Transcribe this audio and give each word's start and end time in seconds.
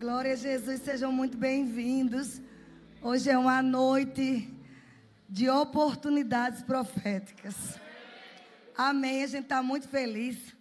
Glória 0.00 0.32
a 0.32 0.34
Jesus, 0.34 0.80
sejam 0.80 1.12
muito 1.12 1.36
bem-vindos. 1.36 2.40
Hoje 3.02 3.28
é 3.28 3.36
uma 3.36 3.60
noite 3.60 4.50
de 5.28 5.50
oportunidades 5.50 6.62
proféticas. 6.62 7.78
Amém. 8.74 9.22
A 9.22 9.26
gente 9.26 9.42
está 9.42 9.62
muito 9.62 9.86
feliz. 9.86 10.56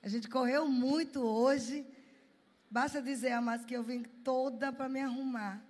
A 0.00 0.08
gente 0.08 0.28
correu 0.28 0.68
muito 0.68 1.20
hoje. 1.20 1.84
Basta 2.70 3.02
dizer, 3.02 3.32
amados, 3.32 3.66
que 3.66 3.74
eu 3.74 3.82
vim 3.82 4.04
toda 4.22 4.72
para 4.72 4.88
me 4.88 5.00
arrumar. 5.00 5.60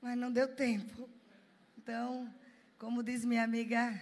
Mas 0.00 0.16
não 0.16 0.30
deu 0.30 0.46
tempo. 0.46 1.10
Então, 1.76 2.32
como 2.78 3.02
diz 3.02 3.24
minha 3.24 3.42
amiga 3.42 4.00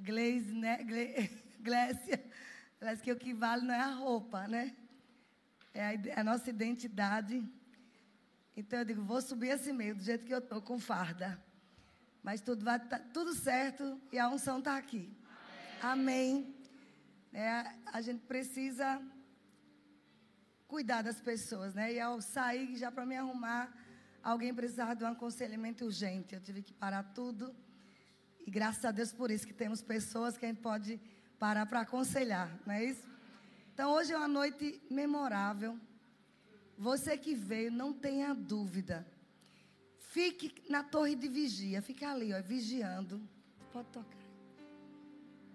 Gleise, 0.00 0.52
né? 0.52 0.78
Parece 2.80 3.02
que 3.04 3.12
o 3.12 3.16
que 3.16 3.32
vale 3.32 3.64
não 3.64 3.72
é 3.72 3.82
a 3.82 3.94
roupa, 3.94 4.48
né? 4.48 4.74
É 5.78 6.12
a, 6.16 6.20
a 6.20 6.24
nossa 6.24 6.50
identidade. 6.50 7.36
Então 8.56 8.80
eu 8.80 8.84
digo, 8.84 9.02
vou 9.02 9.22
subir 9.22 9.52
assim 9.52 9.72
mesmo, 9.72 10.00
do 10.00 10.04
jeito 10.04 10.24
que 10.24 10.34
eu 10.34 10.40
estou, 10.40 10.60
com 10.60 10.78
farda. 10.78 11.40
Mas 12.20 12.40
tudo 12.40 12.64
vai 12.64 12.80
tá, 12.80 12.98
tudo 12.98 13.32
certo 13.32 14.00
e 14.10 14.18
a 14.18 14.28
unção 14.28 14.58
está 14.58 14.76
aqui. 14.76 15.08
Amém. 15.80 16.52
É, 17.32 17.72
a 17.86 18.00
gente 18.00 18.22
precisa 18.26 19.00
cuidar 20.66 21.02
das 21.02 21.20
pessoas, 21.20 21.74
né? 21.74 21.92
E 21.92 22.00
ao 22.00 22.20
sair, 22.20 22.74
já 22.76 22.90
para 22.90 23.06
me 23.06 23.16
arrumar, 23.16 23.72
alguém 24.20 24.52
precisava 24.52 24.96
de 24.96 25.04
um 25.04 25.06
aconselhamento 25.06 25.84
urgente. 25.84 26.34
Eu 26.34 26.40
tive 26.40 26.60
que 26.60 26.72
parar 26.72 27.04
tudo. 27.04 27.54
E 28.44 28.50
graças 28.50 28.84
a 28.84 28.90
Deus 28.90 29.12
por 29.12 29.30
isso 29.30 29.46
que 29.46 29.54
temos 29.54 29.80
pessoas 29.80 30.36
que 30.36 30.44
a 30.44 30.48
gente 30.48 30.60
pode 30.60 31.00
parar 31.38 31.66
para 31.66 31.82
aconselhar, 31.82 32.50
não 32.66 32.74
é 32.74 32.84
isso? 32.84 33.08
Então 33.78 33.92
hoje 33.92 34.12
é 34.12 34.16
uma 34.16 34.26
noite 34.26 34.82
memorável. 34.90 35.78
Você 36.76 37.16
que 37.16 37.32
veio, 37.32 37.70
não 37.70 37.92
tenha 37.92 38.34
dúvida. 38.34 39.06
Fique 40.00 40.52
na 40.68 40.82
torre 40.82 41.14
de 41.14 41.28
vigia, 41.28 41.80
fique 41.80 42.04
ali, 42.04 42.34
ó, 42.34 42.42
vigiando. 42.42 43.22
Pode 43.72 43.86
tocar. 43.90 44.18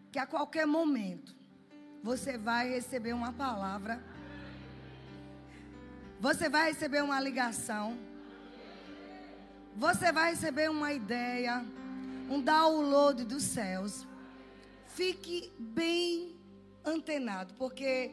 Que 0.09 0.17
a 0.17 0.25
qualquer 0.25 0.66
momento 0.66 1.36
você 2.02 2.38
vai 2.38 2.70
receber 2.70 3.11
uma 3.11 3.33
palavra. 3.33 4.02
Você 6.22 6.48
vai 6.48 6.72
receber 6.72 7.03
uma 7.03 7.20
ligação. 7.20 7.98
Você 9.76 10.14
vai 10.14 10.30
receber 10.30 10.70
uma 10.70 10.94
ideia, 10.94 11.66
um 12.30 12.39
download 12.39 13.26
dos 13.26 13.44
céus. 13.44 14.08
Fique 14.88 15.52
bem 15.59 16.42
antenado, 16.86 17.53
porque 17.56 18.12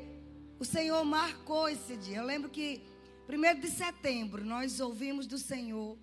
o 0.58 0.64
Senhor 0.64 1.04
marcou 1.04 1.68
esse 1.68 1.96
dia. 1.96 2.18
Eu 2.18 2.24
lembro 2.24 2.50
que, 2.50 2.82
primeiro 3.26 3.60
de 3.60 3.68
setembro, 3.68 4.44
nós 4.44 4.80
ouvimos 4.80 5.26
do 5.26 5.38
Senhor 5.38 5.98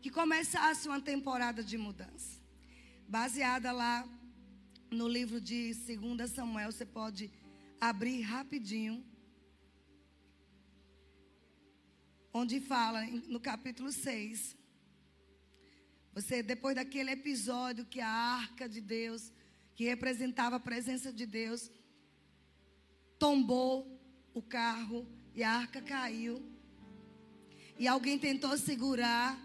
que 0.00 0.10
começasse 0.10 0.86
uma 0.88 1.00
temporada 1.00 1.62
de 1.64 1.76
mudança. 1.76 2.40
Baseada 3.08 3.72
lá 3.72 4.08
no 4.90 5.08
livro 5.08 5.40
de 5.40 5.74
2 5.74 6.30
Samuel, 6.30 6.70
você 6.70 6.86
pode 6.86 7.30
abrir 7.80 8.20
rapidinho. 8.20 9.04
Onde 12.32 12.60
fala 12.60 13.04
no 13.26 13.40
capítulo 13.40 13.90
6. 13.90 14.56
Você, 16.14 16.42
depois 16.42 16.74
daquele 16.76 17.10
episódio 17.10 17.84
que 17.84 18.00
a 18.00 18.08
arca 18.08 18.68
de 18.68 18.80
Deus 18.80 19.32
que 19.76 19.84
representava 19.84 20.56
a 20.56 20.60
presença 20.60 21.12
de 21.12 21.26
Deus, 21.26 21.70
tombou 23.18 23.86
o 24.32 24.40
carro 24.40 25.06
e 25.34 25.42
a 25.42 25.52
arca 25.52 25.82
caiu. 25.82 26.42
E 27.78 27.86
alguém 27.86 28.18
tentou 28.18 28.56
segurar 28.56 29.38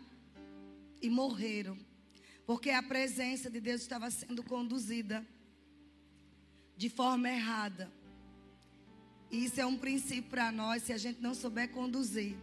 e 1.02 1.10
morreram. 1.10 1.78
Porque 2.46 2.70
a 2.70 2.82
presença 2.82 3.50
de 3.50 3.60
Deus 3.60 3.82
estava 3.82 4.10
sendo 4.10 4.42
conduzida 4.42 5.26
de 6.78 6.90
forma 6.90 7.30
errada. 7.30 7.92
E 9.30 9.46
isso 9.46 9.60
é 9.60 9.66
um 9.66 9.78
princípio 9.78 10.30
para 10.30 10.52
nós, 10.52 10.84
se 10.84 10.94
a 10.94 10.98
gente 10.98 11.22
não 11.22 11.34
souber 11.34 11.70
conduzir 11.72 12.38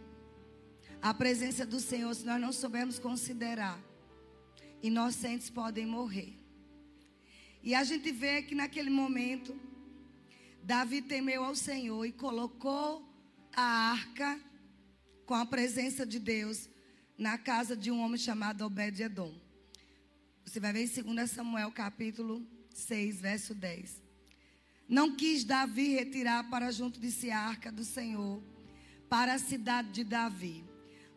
a 1.01 1.13
presença 1.13 1.65
do 1.65 1.79
Senhor, 1.79 2.13
se 2.13 2.25
nós 2.25 2.39
não 2.39 2.51
soubermos 2.51 2.99
considerar, 2.99 3.79
inocentes 4.81 5.49
podem 5.49 5.85
morrer. 5.85 6.38
E 7.61 7.75
a 7.75 7.83
gente 7.83 8.11
vê 8.11 8.41
que 8.41 8.55
naquele 8.55 8.89
momento, 8.89 9.59
Davi 10.63 11.01
temeu 11.01 11.43
ao 11.43 11.55
Senhor 11.55 12.05
e 12.05 12.11
colocou 12.11 13.07
a 13.53 13.91
arca 13.91 14.39
com 15.25 15.33
a 15.33 15.45
presença 15.45 16.05
de 16.05 16.19
Deus 16.19 16.69
na 17.17 17.37
casa 17.37 17.75
de 17.75 17.91
um 17.91 17.99
homem 18.01 18.17
chamado 18.17 18.65
Obed-Edom. 18.65 19.33
Você 20.45 20.59
vai 20.59 20.71
ver 20.71 20.83
em 20.83 21.03
2 21.03 21.29
Samuel 21.29 21.71
capítulo 21.71 22.47
6, 22.73 23.21
verso 23.21 23.53
10. 23.53 24.01
Não 24.87 25.15
quis 25.15 25.43
Davi 25.43 25.89
retirar 25.89 26.49
para 26.49 26.71
junto 26.71 26.99
de 26.99 27.11
si 27.11 27.29
a 27.29 27.39
arca 27.39 27.71
do 27.71 27.83
Senhor 27.83 28.41
para 29.09 29.33
a 29.33 29.39
cidade 29.39 29.91
de 29.91 30.03
Davi, 30.03 30.63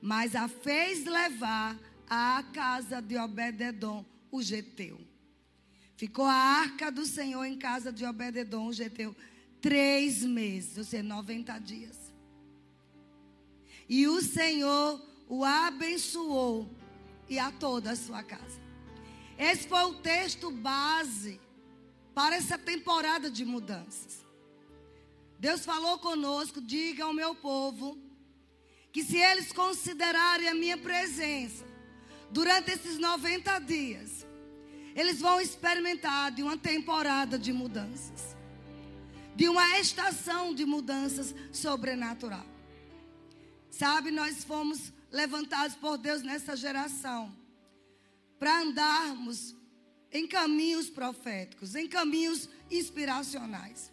mas 0.01 0.35
a 0.35 0.49
fez 0.49 1.05
levar 1.05 1.79
à 2.09 2.43
casa 2.53 3.01
de 3.01 3.17
Obed-Edom, 3.17 4.05
o 4.31 4.43
geteu. 4.43 5.12
Ficou 6.03 6.25
a 6.25 6.35
arca 6.35 6.91
do 6.91 7.07
Senhor 7.07 7.45
em 7.45 7.57
casa 7.57 7.93
de 7.93 8.05
Obededon, 8.05 8.73
Geteu, 8.73 9.15
três 9.61 10.25
meses, 10.25 10.77
ou 10.77 10.83
seja, 10.83 11.05
90 11.05 11.57
dias. 11.61 11.97
E 13.89 14.09
o 14.09 14.21
Senhor 14.21 15.01
o 15.29 15.45
abençoou 15.45 16.69
e 17.29 17.39
a 17.39 17.53
toda 17.53 17.93
a 17.93 17.95
sua 17.95 18.21
casa. 18.21 18.61
Esse 19.39 19.69
foi 19.69 19.81
o 19.85 19.95
texto 19.95 20.51
base 20.51 21.41
para 22.13 22.35
essa 22.35 22.59
temporada 22.59 23.31
de 23.31 23.45
mudanças. 23.45 24.27
Deus 25.39 25.65
falou 25.65 26.01
conosco, 26.01 26.61
diga 26.61 27.05
ao 27.05 27.15
meu 27.15 27.33
povo, 27.33 27.97
que 28.91 29.05
se 29.05 29.19
eles 29.19 29.53
considerarem 29.53 30.49
a 30.49 30.55
minha 30.55 30.77
presença 30.77 31.65
durante 32.29 32.73
esses 32.73 32.99
90 32.99 33.57
dias, 33.61 34.32
eles 34.95 35.21
vão 35.21 35.41
experimentar 35.41 36.31
de 36.33 36.43
uma 36.43 36.57
temporada 36.57 37.39
de 37.39 37.53
mudanças, 37.53 38.37
de 39.35 39.49
uma 39.49 39.79
estação 39.79 40.55
de 40.55 40.65
mudanças 40.65 41.35
sobrenatural. 41.53 42.47
Sabe, 43.71 44.11
nós 44.11 44.45
fomos 44.45 44.93
levantados 45.11 45.77
por 45.77 45.97
Deus 45.97 46.23
nessa 46.23 46.57
geração 46.57 47.35
para 48.39 48.61
andarmos 48.61 49.55
em 50.11 50.27
caminhos 50.27 50.91
proféticos, 50.91 51.75
em 51.75 51.89
caminhos 51.89 52.49
inspiracionais. 52.71 53.91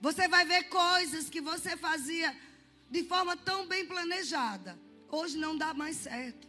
Você 0.00 0.28
vai 0.28 0.44
ver 0.44 0.64
coisas 0.64 1.28
que 1.28 1.40
você 1.40 1.76
fazia 1.76 2.36
de 2.90 3.02
forma 3.04 3.36
tão 3.36 3.66
bem 3.66 3.86
planejada, 3.86 4.78
hoje 5.08 5.36
não 5.36 5.56
dá 5.56 5.74
mais 5.74 5.96
certo. 5.96 6.46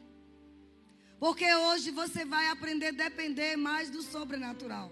Porque 1.19 1.51
hoje 1.53 1.91
você 1.91 2.23
vai 2.23 2.47
aprender 2.49 2.87
a 2.87 2.91
depender 2.91 3.55
mais 3.55 3.89
do 3.89 4.01
sobrenatural. 4.01 4.91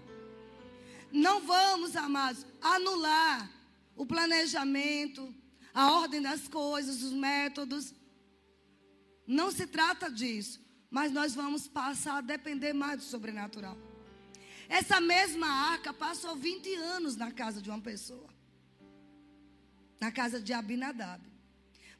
Não 1.12 1.40
vamos, 1.40 1.94
amados, 1.94 2.44
anular 2.60 3.50
o 3.94 4.04
planejamento, 4.04 5.32
a 5.72 5.92
ordem 5.92 6.20
das 6.20 6.48
coisas, 6.48 7.02
os 7.02 7.12
métodos. 7.12 7.94
Não 9.26 9.50
se 9.50 9.66
trata 9.66 10.10
disso. 10.10 10.64
Mas 10.90 11.12
nós 11.12 11.34
vamos 11.34 11.68
passar 11.68 12.18
a 12.18 12.20
depender 12.20 12.72
mais 12.72 12.98
do 12.98 13.04
sobrenatural. 13.04 13.76
Essa 14.68 15.00
mesma 15.00 15.46
arca 15.46 15.92
passou 15.92 16.34
20 16.34 16.74
anos 16.74 17.16
na 17.16 17.30
casa 17.30 17.60
de 17.60 17.70
uma 17.70 17.80
pessoa. 17.80 18.28
Na 20.00 20.10
casa 20.10 20.40
de 20.40 20.52
Abinadab. 20.52 21.22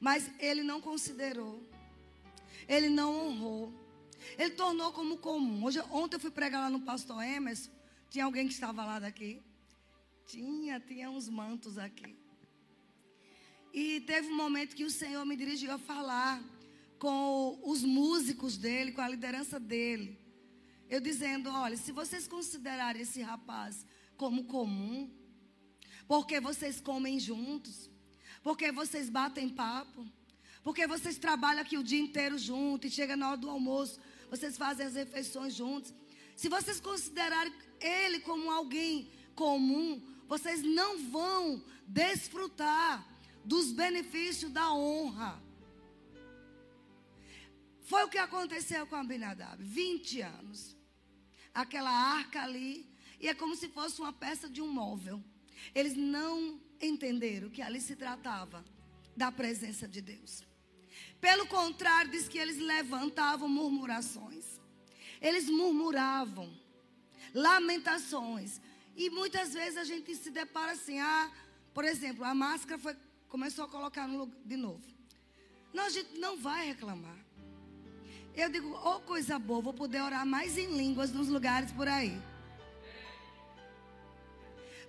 Mas 0.01 0.31
ele 0.39 0.63
não 0.63 0.81
considerou. 0.81 1.63
Ele 2.69 2.89
não 2.89 3.15
honrou. 3.15 3.86
Ele 4.39 4.51
tornou 4.51 4.93
como 4.93 5.19
comum. 5.19 5.65
Hoje, 5.65 5.81
ontem 5.91 6.17
eu 6.17 6.21
fui 6.21 6.31
pregar 6.31 6.61
lá 6.63 6.71
no 6.71 6.81
pastor 6.81 7.23
Emerson. 7.23 7.71
Tinha 8.11 8.25
alguém 8.25 8.47
que 8.47 8.55
estava 8.55 8.85
lá 8.85 8.99
daqui? 8.99 9.43
Tinha, 10.27 10.81
tinha 10.81 11.11
uns 11.11 11.29
mantos 11.29 11.79
aqui. 11.79 12.17
E 13.73 14.01
teve 14.01 14.29
um 14.29 14.37
momento 14.37 14.75
que 14.75 14.85
o 14.85 14.91
Senhor 14.91 15.25
me 15.25 15.37
dirigiu 15.37 15.73
a 15.73 15.79
falar 15.79 16.43
com 16.99 17.61
os 17.63 17.83
músicos 17.83 18.57
dele, 18.57 18.93
com 18.93 19.01
a 19.01 19.09
liderança 19.09 19.61
dele. 19.61 20.19
Eu 20.89 21.01
dizendo: 21.01 21.51
olha, 21.51 21.77
se 21.77 21.93
vocês 21.93 22.27
considerarem 22.27 23.03
esse 23.03 23.21
rapaz 23.21 23.87
como 24.17 24.45
comum, 24.45 25.11
porque 26.09 26.41
vocês 26.41 26.81
comem 26.81 27.19
juntos, 27.19 27.91
porque 28.43 28.73
vocês 28.73 29.11
batem 29.11 29.49
papo, 29.49 30.07
porque 30.63 30.87
vocês 30.87 31.19
trabalham 31.19 31.63
aqui 31.63 31.77
o 31.77 31.85
dia 31.85 32.01
inteiro 32.01 32.39
junto 32.39 32.87
e 32.87 32.91
chega 32.91 33.17
na 33.17 33.29
hora 33.29 33.37
do 33.37 33.51
almoço, 33.51 34.01
vocês 34.31 34.57
fazem 34.57 34.87
as 34.87 34.95
refeições 34.95 35.55
juntos. 35.55 35.93
Se 36.37 36.49
vocês 36.49 36.81
considerarem 36.81 37.53
ele 37.81 38.21
como 38.21 38.51
alguém 38.51 39.11
comum, 39.35 40.03
vocês 40.29 40.63
não 40.63 40.99
vão 41.11 41.63
desfrutar 41.87 43.07
dos 43.45 43.73
benefícios 43.73 44.51
da 44.51 44.73
honra. 44.73 45.41
Foi 47.83 48.05
o 48.05 48.09
que 48.09 48.19
aconteceu 48.19 48.87
com 48.87 48.97
Abinadab. 48.97 49.63
20 49.63 50.21
anos. 50.21 50.77
Aquela 51.55 51.91
arca 51.91 52.43
ali. 52.43 52.85
E 53.21 53.29
é 53.29 53.35
como 53.35 53.55
se 53.55 53.69
fosse 53.69 54.01
uma 54.01 54.13
peça 54.13 54.49
de 54.49 54.61
um 54.61 54.67
móvel. 54.67 55.23
Eles 55.75 55.97
não 55.97 56.61
entenderam 56.81 57.49
que 57.49 57.63
ali 57.63 57.81
se 57.81 57.95
tratava 57.95 58.65
da 59.17 59.31
presença 59.31 59.87
de 59.89 60.01
Deus. 60.01 60.45
Pelo 61.21 61.47
contrário, 61.47 62.11
diz 62.11 62.29
que 62.29 62.39
eles 62.39 62.59
levantavam 62.59 63.49
murmurações. 63.49 64.45
Eles 65.21 65.49
murmuravam, 65.49 66.53
lamentações. 67.35 68.61
E 68.97 69.11
muitas 69.11 69.55
vezes 69.55 69.77
a 69.77 69.85
gente 69.85 70.15
se 70.15 70.31
depara 70.31 70.73
assim, 70.73 70.99
ah, 70.99 71.31
por 71.75 71.85
exemplo, 71.85 72.25
a 72.25 72.35
máscara 72.35 72.79
foi, 72.79 72.97
começou 73.29 73.65
a 73.65 73.69
colocar 73.69 74.07
no 74.07 74.19
lugar 74.19 74.39
de 74.45 74.57
novo. 74.57 74.85
Não, 75.73 75.85
a 75.85 75.91
gente 75.91 76.19
não 76.19 76.37
vai 76.37 76.67
reclamar. 76.67 77.19
Eu 78.35 78.51
digo, 78.51 78.79
oh 78.85 79.01
coisa 79.01 79.39
boa, 79.39 79.63
vou 79.63 79.75
poder 79.75 80.03
orar 80.03 80.27
mais 80.27 80.59
em 80.59 80.77
línguas 80.77 81.11
nos 81.11 81.29
lugares 81.29 81.73
por 81.73 81.89
aí. 81.89 82.21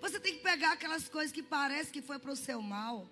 Você 0.01 0.19
tem 0.19 0.35
que 0.35 0.43
pegar 0.43 0.73
aquelas 0.73 1.09
coisas 1.09 1.31
que 1.31 1.41
parece 1.41 1.91
que 1.91 2.01
foi 2.01 2.19
para 2.19 2.31
o 2.31 2.35
seu 2.35 2.61
mal 2.61 3.09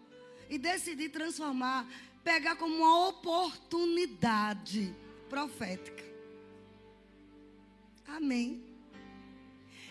e 0.50 0.58
decidir 0.58 1.10
transformar, 1.10 1.88
pegar 2.26 2.56
como 2.56 2.76
uma 2.76 3.08
oportunidade 3.08 4.94
profética. 5.30 6.04
Amém. 8.08 8.64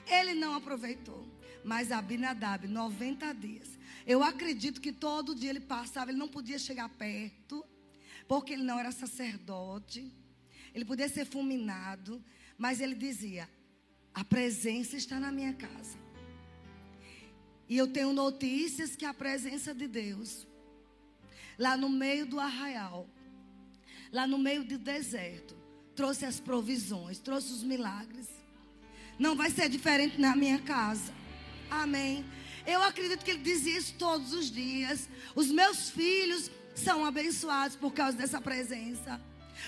Ele 0.04 0.34
não 0.34 0.54
aproveitou, 0.54 1.24
mas 1.64 1.92
Abinadab, 1.92 2.66
90 2.66 3.32
dias. 3.34 3.78
Eu 4.04 4.22
acredito 4.22 4.80
que 4.80 4.92
todo 4.92 5.34
dia 5.34 5.48
ele 5.48 5.60
passava, 5.60 6.10
ele 6.10 6.18
não 6.18 6.26
podia 6.28 6.58
chegar 6.58 6.88
perto, 6.88 7.64
porque 8.26 8.52
ele 8.52 8.64
não 8.64 8.80
era 8.80 8.90
sacerdote. 8.90 10.12
Ele 10.74 10.84
podia 10.84 11.08
ser 11.08 11.24
fulminado, 11.24 12.22
mas 12.58 12.80
ele 12.80 12.96
dizia: 12.96 13.48
A 14.12 14.24
presença 14.24 14.96
está 14.96 15.20
na 15.20 15.30
minha 15.30 15.54
casa. 15.54 15.96
E 17.68 17.76
eu 17.76 17.86
tenho 17.86 18.12
notícias 18.12 18.96
que 18.96 19.04
a 19.04 19.14
presença 19.14 19.72
de 19.72 19.86
Deus, 19.86 20.46
lá 21.58 21.76
no 21.76 21.88
meio 21.88 22.26
do 22.26 22.38
arraial, 22.40 23.08
lá 24.12 24.26
no 24.26 24.38
meio 24.38 24.64
do 24.64 24.78
deserto, 24.78 25.56
trouxe 25.94 26.24
as 26.24 26.40
provisões, 26.40 27.18
trouxe 27.18 27.52
os 27.52 27.62
milagres. 27.62 28.28
Não 29.18 29.36
vai 29.36 29.50
ser 29.50 29.68
diferente 29.68 30.20
na 30.20 30.34
minha 30.34 30.58
casa. 30.58 31.12
Amém. 31.70 32.24
Eu 32.66 32.82
acredito 32.82 33.24
que 33.24 33.30
ele 33.30 33.42
dizia 33.42 33.78
isso 33.78 33.94
todos 33.98 34.32
os 34.32 34.50
dias. 34.50 35.08
Os 35.34 35.48
meus 35.48 35.90
filhos 35.90 36.50
são 36.74 37.04
abençoados 37.04 37.76
por 37.76 37.92
causa 37.92 38.16
dessa 38.16 38.40
presença. 38.40 39.20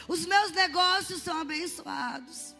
Os 0.08 0.26
meus 0.26 0.50
negócios 0.52 1.22
são 1.22 1.38
abençoados. 1.38 2.54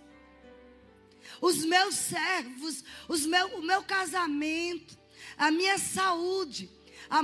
Os 1.40 1.64
meus 1.64 1.94
servos, 1.96 2.84
os 3.08 3.26
meu, 3.26 3.58
o 3.58 3.62
meu 3.62 3.82
casamento, 3.82 4.96
a 5.36 5.50
minha 5.50 5.78
saúde. 5.78 6.70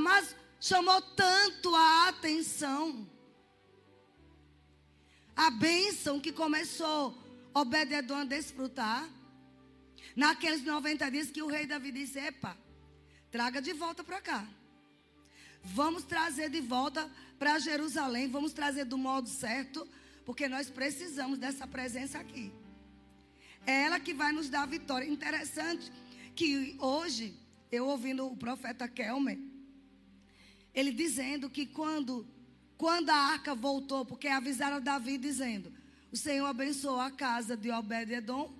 Mas 0.00 0.34
chamou 0.62 1.02
tanto 1.02 1.74
a 1.74 2.08
atenção. 2.08 3.10
A 5.34 5.50
bênção 5.50 6.20
que 6.20 6.30
começou 6.30 7.20
Obededon 7.52 8.20
a 8.20 8.24
desfrutar. 8.24 9.08
Naqueles 10.14 10.62
90 10.62 11.10
dias 11.10 11.30
que 11.30 11.42
o 11.42 11.48
rei 11.48 11.66
Davi 11.66 11.90
disse: 11.90 12.18
Epa, 12.18 12.56
traga 13.30 13.60
de 13.60 13.72
volta 13.72 14.04
para 14.04 14.20
cá. 14.20 14.46
Vamos 15.64 16.04
trazer 16.04 16.48
de 16.48 16.60
volta 16.60 17.10
para 17.38 17.58
Jerusalém. 17.58 18.28
Vamos 18.28 18.52
trazer 18.52 18.84
do 18.84 18.96
modo 18.96 19.28
certo. 19.28 19.86
Porque 20.24 20.48
nós 20.48 20.70
precisamos 20.70 21.38
dessa 21.38 21.66
presença 21.66 22.18
aqui. 22.18 22.52
É 23.66 23.82
ela 23.82 23.98
que 23.98 24.14
vai 24.14 24.30
nos 24.30 24.48
dar 24.48 24.62
a 24.62 24.66
vitória. 24.66 25.06
Interessante 25.06 25.90
que 26.36 26.76
hoje 26.78 27.34
eu 27.70 27.86
ouvindo 27.86 28.26
o 28.26 28.36
profeta 28.36 28.86
Kelmer, 28.86 29.38
ele 30.74 30.92
dizendo 30.92 31.50
que 31.50 31.66
quando, 31.66 32.26
quando 32.78 33.10
a 33.10 33.16
arca 33.16 33.54
voltou, 33.54 34.04
porque 34.04 34.28
avisaram 34.28 34.80
Davi 34.80 35.18
dizendo: 35.18 35.72
O 36.10 36.16
Senhor 36.16 36.46
abençoou 36.46 37.00
a 37.00 37.10
casa 37.10 37.56
de 37.56 37.70
Obed-Edom 37.70 38.52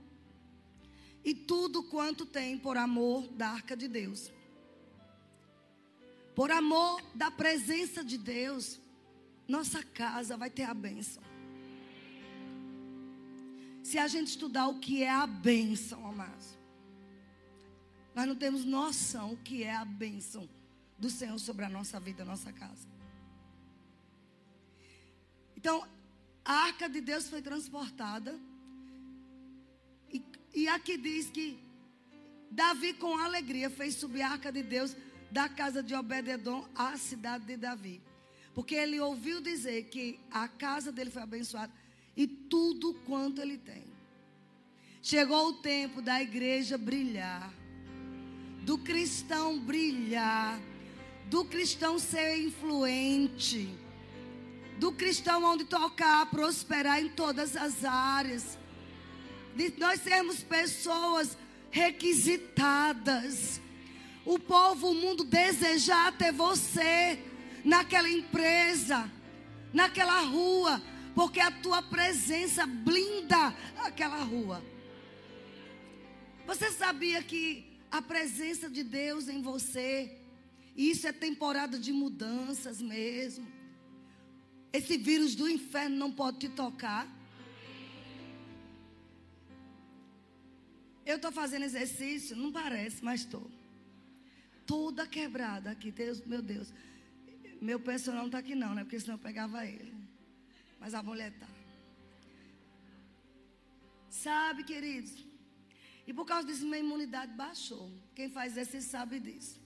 e 1.25 1.35
tudo 1.35 1.83
quanto 1.85 2.27
tem 2.27 2.59
por 2.59 2.77
amor 2.77 3.29
da 3.29 3.49
arca 3.49 3.77
de 3.77 3.89
Deus. 3.89 4.31
Por 6.35 6.51
amor 6.51 7.03
da 7.15 7.31
presença 7.31 8.03
de 8.03 8.17
Deus, 8.17 8.81
nossa 9.47 9.83
casa 9.83 10.37
vai 10.37 10.51
ter 10.51 10.65
a 10.65 10.75
bênção. 10.75 11.23
Se 13.83 13.99
a 13.99 14.07
gente 14.07 14.29
estudar 14.29 14.69
o 14.69 14.79
que 14.79 15.03
é 15.03 15.11
a 15.11 15.27
bênção, 15.27 16.07
amados, 16.07 16.57
nós 18.15 18.27
não 18.27 18.37
temos 18.37 18.65
noção 18.65 19.33
o 19.33 19.37
que 19.37 19.63
é 19.63 19.75
a 19.75 19.85
bênção 19.85 20.49
do 21.03 21.11
Senhor 21.11 21.39
sobre 21.39 21.65
a 21.65 21.69
nossa 21.69 21.99
vida, 22.07 22.23
a 22.23 22.27
nossa 22.33 22.53
casa. 22.53 22.87
Então, 25.57 25.77
a 26.45 26.55
arca 26.69 26.89
de 26.89 27.01
Deus 27.01 27.29
foi 27.29 27.43
transportada. 27.43 28.33
E, 30.13 30.23
e 30.55 30.69
aqui 30.69 30.97
diz 30.97 31.29
que 31.37 31.47
Davi, 32.51 32.93
com 32.95 33.17
alegria, 33.19 33.69
fez 33.69 33.95
subir 33.97 34.23
a 34.23 34.31
arca 34.31 34.53
de 34.53 34.63
Deus 34.63 34.97
da 35.31 35.49
casa 35.49 35.83
de 35.83 35.95
Obededon 35.95 36.69
à 36.75 36.97
cidade 36.97 37.47
de 37.47 37.57
Davi. 37.57 38.01
Porque 38.55 38.75
ele 38.75 39.01
ouviu 39.01 39.41
dizer 39.41 39.85
que 39.85 40.21
a 40.31 40.47
casa 40.47 40.93
dele 40.93 41.11
foi 41.11 41.23
abençoada 41.23 41.73
e 42.17 42.27
tudo 42.27 42.95
quanto 43.07 43.41
ele 43.41 43.59
tem. 43.59 43.85
Chegou 45.03 45.49
o 45.49 45.55
tempo 45.55 46.01
da 46.01 46.23
igreja 46.23 46.79
brilhar 46.79 47.53
do 48.65 48.79
cristão 48.79 49.59
brilhar, 49.59 50.61
do 51.33 51.47
cristão 51.47 51.99
ser 51.99 52.37
influente, 52.37 53.67
do 54.79 54.93
cristão 54.93 55.43
onde 55.45 55.65
tocar, 55.65 56.27
prosperar 56.27 57.01
em 57.01 57.09
todas 57.09 57.57
as 57.57 57.87
áreas, 57.87 58.59
de 59.57 59.73
nós 59.79 60.03
sermos 60.03 60.43
pessoas 60.43 61.39
requisitadas. 61.71 63.63
O 64.27 64.39
povo, 64.39 64.91
o 64.91 64.95
mundo 64.95 65.25
desejar 65.25 66.13
ter 66.19 66.33
você 66.33 67.19
naquela 67.65 68.11
empresa, 68.11 69.11
naquela 69.73 70.21
rua, 70.21 70.83
porque 71.15 71.41
a 71.41 71.51
tua 71.51 71.81
presença 71.81 72.67
blinda 72.67 73.57
aquela 73.79 74.23
rua. 74.23 74.63
Você 76.47 76.71
sabia 76.73 77.23
que 77.23 77.65
a 77.91 78.03
presença 78.03 78.69
de 78.69 78.85
Deus 78.85 79.29
em 79.29 79.41
você. 79.41 80.22
Isso 80.77 81.07
é 81.07 81.13
temporada 81.13 81.79
de 81.79 81.93
mudanças 81.93 82.81
mesmo. 82.81 83.47
Esse 84.73 84.97
vírus 84.97 85.35
do 85.35 85.49
inferno 85.49 85.97
não 85.97 86.11
pode 86.11 86.39
te 86.39 86.49
tocar. 86.49 87.07
Eu 91.05 91.17
estou 91.17 91.33
fazendo 91.33 91.65
exercício, 91.65 92.37
não 92.37 92.51
parece, 92.51 93.05
mas 93.05 93.21
estou. 93.21 93.51
Toda 94.65 95.07
quebrada 95.07 95.71
aqui, 95.71 95.91
Deus, 95.91 96.25
meu 96.25 96.41
Deus. 96.41 96.73
Meu 97.61 97.79
personal 97.79 98.21
não 98.21 98.27
está 98.27 98.39
aqui 98.39 98.55
não, 98.55 98.75
né? 98.75 98.83
Porque 98.83 98.99
senão 98.99 99.15
eu 99.15 99.19
pegava 99.19 99.67
ele. 99.67 99.95
Mas 100.81 100.95
a 100.95 101.03
mulher 101.03 101.33
está. 101.33 101.49
Sabe, 104.09 104.65
queridos? 104.65 105.13
E 106.07 106.13
por 106.13 106.25
causa 106.25 106.47
disso, 106.47 106.65
minha 106.65 106.79
imunidade 106.79 107.33
baixou. 107.35 107.93
Quem 108.15 108.29
faz 108.29 108.53
exercício 108.53 108.91
sabe 108.91 109.21
disso. 109.21 109.62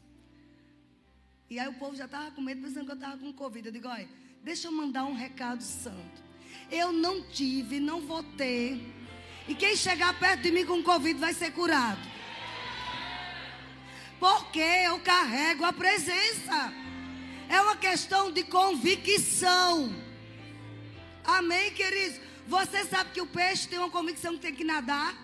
E 1.49 1.59
aí 1.59 1.69
o 1.69 1.75
povo 1.75 1.95
já 1.95 2.07
estava 2.07 2.31
com 2.33 2.41
medo, 2.41 2.63
pensando 2.63 2.87
que 2.87 2.93
eu 2.93 2.97
estava 2.97 3.19
com 3.19 3.33
Covid. 3.33 3.69
Eu 3.69 3.73
digo, 3.73 3.89
olha, 3.89 4.09
deixa 4.43 4.69
eu 4.69 4.73
mandar 4.73 5.05
um 5.05 5.15
recado 5.15 5.63
santo. 5.63 6.25
Eu 6.71 6.93
não 6.93 7.23
tive, 7.23 7.79
não 7.79 8.01
vou 8.01 8.23
ter. 8.23 8.81
E 9.47 9.55
quem 9.55 9.77
chegar 9.77 10.19
perto 10.19 10.43
de 10.43 10.51
mim 10.51 10.67
com 10.67 10.83
Covid 10.83 11.19
vai 11.21 11.33
ser 11.33 11.53
curado. 11.53 12.01
Porque 14.19 14.59
eu 14.59 14.99
carrego 15.01 15.65
a 15.65 15.73
presença. 15.73 16.73
É 17.49 17.61
uma 17.61 17.77
questão 17.77 18.33
de 18.33 18.43
convicção. 18.43 19.95
Amém, 21.25 21.73
queridos? 21.73 22.21
Você 22.49 22.85
sabe 22.85 23.11
que 23.11 23.21
o 23.21 23.27
peixe 23.27 23.69
tem 23.69 23.79
uma 23.79 23.91
convicção 23.91 24.35
que 24.35 24.41
tem 24.41 24.55
que 24.55 24.65
nadar? 24.65 25.15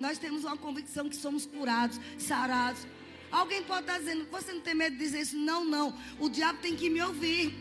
Nós 0.00 0.18
temos 0.18 0.44
uma 0.44 0.56
convicção 0.56 1.08
que 1.08 1.16
somos 1.16 1.44
curados, 1.44 2.00
sarados. 2.18 2.86
Alguém 3.34 3.64
pode 3.64 3.80
estar 3.80 3.98
dizendo, 3.98 4.28
você 4.30 4.52
não 4.52 4.60
tem 4.60 4.76
medo 4.76 4.96
de 4.96 5.02
dizer 5.02 5.22
isso? 5.22 5.36
Não, 5.36 5.64
não. 5.64 5.92
O 6.20 6.28
diabo 6.28 6.60
tem 6.60 6.76
que 6.76 6.88
me 6.88 7.02
ouvir. 7.02 7.52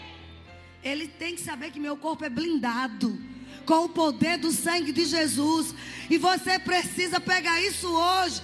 Ele 0.82 1.06
tem 1.06 1.34
que 1.34 1.42
saber 1.42 1.70
que 1.70 1.78
meu 1.78 1.94
corpo 1.94 2.24
é 2.24 2.30
blindado 2.30 3.14
com 3.66 3.84
o 3.84 3.88
poder 3.90 4.38
do 4.38 4.50
sangue 4.50 4.92
de 4.92 5.04
Jesus. 5.04 5.74
E 6.08 6.16
você 6.16 6.58
precisa 6.58 7.20
pegar 7.20 7.60
isso 7.60 7.86
hoje, 7.86 8.42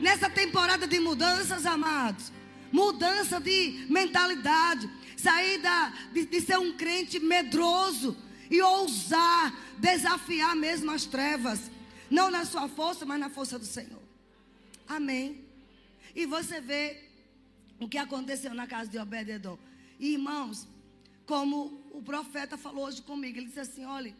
nessa 0.00 0.28
temporada 0.28 0.88
de 0.88 0.98
mudanças, 0.98 1.64
amados. 1.64 2.32
mudança 2.72 3.40
de 3.40 3.86
mentalidade, 3.88 4.90
sair 5.16 5.58
da, 5.58 5.92
de, 6.12 6.26
de 6.26 6.40
ser 6.40 6.58
um 6.58 6.72
crente 6.72 7.20
medroso 7.20 8.16
e 8.50 8.60
ousar 8.60 9.54
desafiar 9.78 10.56
mesmo 10.56 10.90
as 10.90 11.04
trevas, 11.04 11.70
não 12.10 12.28
na 12.28 12.44
sua 12.44 12.68
força, 12.68 13.06
mas 13.06 13.20
na 13.20 13.30
força 13.30 13.56
do 13.56 13.64
Senhor. 13.64 14.02
Amém. 14.88 15.45
E 16.16 16.24
você 16.24 16.62
vê 16.62 17.04
o 17.78 17.86
que 17.86 17.98
aconteceu 17.98 18.54
na 18.54 18.66
casa 18.66 18.90
de 18.90 18.98
Obed-edom. 18.98 19.58
E 20.00 20.14
irmãos, 20.14 20.66
como 21.26 21.86
o 21.92 22.02
profeta 22.02 22.56
falou 22.56 22.86
hoje 22.86 23.02
comigo, 23.02 23.36
ele 23.36 23.48
disse 23.48 23.60
assim: 23.60 23.84
olha, 23.84 24.16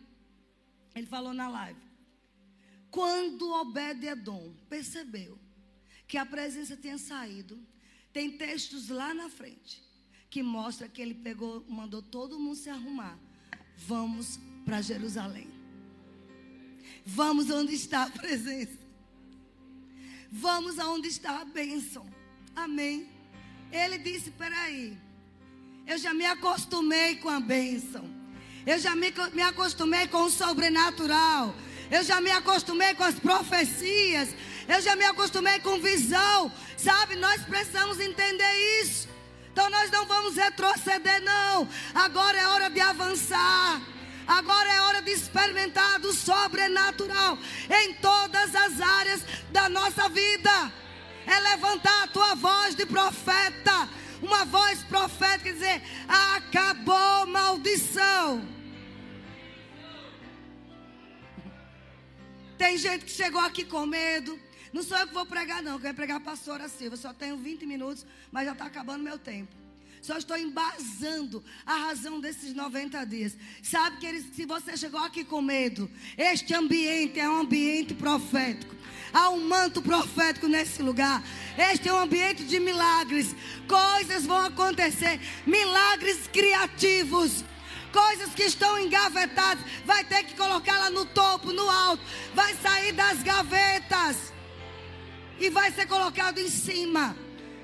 ele 0.95 1.07
falou 1.07 1.33
na 1.33 1.49
live. 1.49 1.81
Quando 2.91 3.51
Obed-edom 3.51 4.55
percebeu 4.69 5.39
que 6.07 6.19
a 6.19 6.27
presença 6.27 6.77
tinha 6.77 6.99
saído, 6.99 7.59
tem 8.13 8.37
textos 8.37 8.91
lá 8.91 9.15
na 9.15 9.31
frente 9.31 9.83
que 10.29 10.43
mostra 10.43 10.89
que 10.89 11.01
ele 11.01 11.15
pegou, 11.15 11.65
mandou 11.67 12.03
todo 12.03 12.39
mundo 12.39 12.57
se 12.57 12.69
arrumar. 12.69 13.19
Vamos 13.79 14.39
para 14.67 14.83
Jerusalém. 14.83 15.49
Vamos 17.07 17.49
onde 17.49 17.75
está 17.75 18.03
a 18.03 18.11
presença. 18.11 18.86
Vamos 20.31 20.79
aonde 20.79 21.09
está 21.09 21.41
a 21.41 21.45
bênção. 21.45 22.07
Amém. 22.55 23.09
Ele 23.73 23.99
disse: 23.99 24.31
peraí, 24.31 24.97
eu 25.87 25.99
já 25.99 26.13
me 26.13 26.27
acostumei 26.27 27.17
com 27.17 27.29
a 27.29 27.41
bênção. 27.41 28.05
Eu 28.67 28.79
já 28.79 28.97
me, 28.97 29.13
me 29.33 29.43
acostumei 29.43 30.09
com 30.09 30.25
o 30.25 30.31
sobrenatural. 30.31 31.55
Eu 31.91 32.03
já 32.03 32.21
me 32.21 32.31
acostumei 32.31 32.95
com 32.95 33.05
as 33.05 33.19
profecias. 33.19 34.35
Eu 34.67 34.83
já 34.83 34.97
me 34.97 35.05
acostumei 35.05 35.61
com 35.61 35.79
visão. 35.81 36.51
Sabe, 36.77 37.15
nós 37.17 37.43
precisamos 37.43 38.01
entender 38.01 38.83
isso. 38.83 39.09
Então 39.53 39.71
nós 39.71 39.91
não 39.91 40.05
vamos 40.07 40.37
retroceder, 40.37 41.23
não. 41.23 41.69
Agora 41.95 42.37
é 42.37 42.47
hora 42.49 42.69
de 42.69 42.81
avançar. 42.81 43.81
Agora 44.27 44.69
é 44.73 44.81
hora 44.81 45.03
de 45.03 45.13
experimentar 45.13 46.01
do 46.01 46.13
sobrenatural 46.13 47.39
em 47.71 47.95
todas 47.95 48.55
as 48.55 48.81
áreas 48.81 49.23
da 49.53 49.69
nossa 49.69 50.09
vida. 50.09 50.73
É 51.27 51.41
levantar 51.41 52.05
a 52.05 52.09
tua 52.09 52.35
voz 52.35 52.75
de 52.75 52.85
profeta. 52.87 53.89
Uma 54.23 54.45
voz 54.45 54.83
profética 54.85 55.51
e 55.51 55.53
dizer: 55.53 55.83
acabou 56.09 57.27
maldição. 57.27 58.57
Tem 62.59 62.79
gente 62.79 63.05
que 63.05 63.11
chegou 63.11 63.41
aqui 63.41 63.65
com 63.65 63.85
medo. 63.87 64.41
Não 64.73 64.83
sou 64.83 64.97
eu 64.99 65.07
que 65.07 65.15
vou 65.15 65.27
pregar, 65.27 65.63
não. 65.63 65.79
Quero 65.79 65.95
pregar 65.95 66.17
a 66.17 66.21
pastora 66.21 66.69
Silva. 66.69 66.97
Só 66.97 67.13
tenho 67.13 67.37
20 67.37 67.67
minutos, 67.67 68.07
mas 68.33 68.47
já 68.47 68.53
está 68.53 68.67
acabando 68.67 69.05
meu 69.05 69.19
tempo. 69.19 69.66
Só 70.07 70.17
estou 70.19 70.37
embasando 70.37 71.43
a 71.67 71.75
razão 71.75 72.21
desses 72.21 72.55
90 72.55 73.05
dias. 73.07 73.37
Sabe, 73.61 73.97
que 73.97 74.21
se 74.21 74.47
você 74.47 74.77
chegou 74.77 75.01
aqui 75.01 75.25
com 75.25 75.43
medo, 75.43 75.91
este 76.17 76.55
ambiente 76.55 77.19
é 77.19 77.29
um 77.29 77.41
ambiente 77.41 77.93
profético. 77.93 78.73
Há 79.13 79.31
um 79.31 79.49
manto 79.49 79.83
profético 79.83 80.47
nesse 80.47 80.81
lugar. 80.81 81.25
Este 81.59 81.89
é 81.89 81.93
um 81.93 81.99
ambiente 81.99 82.45
de 82.45 82.61
milagres. 82.61 83.35
Coisas 83.67 84.25
vão 84.25 84.47
acontecer. 84.47 85.21
Milagres 85.45 86.29
criativos 86.29 87.45
coisas 87.93 88.35
que 88.35 88.43
estão 88.43 88.79
engavetadas, 88.79 89.65
vai 89.87 90.05
ter 90.05 90.23
que 90.25 90.35
colocá-la 90.35 90.91
no 90.91 91.07
topo, 91.07 91.51
no 91.51 91.67
alto, 91.67 92.03
vai 92.35 92.55
sair 92.57 92.93
das 92.93 93.23
gavetas 93.23 94.35
e 95.41 95.49
vai 95.49 95.73
ser 95.73 95.87
colocado 95.87 96.39
em 96.39 96.51
cima. 96.51 97.17